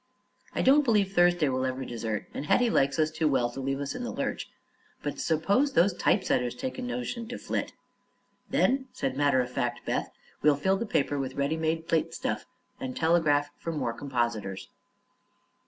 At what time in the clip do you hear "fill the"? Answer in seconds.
10.55-10.87